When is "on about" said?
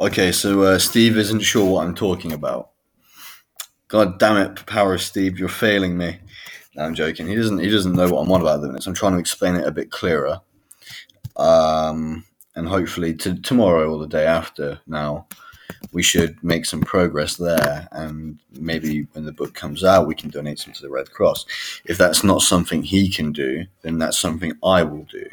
8.32-8.56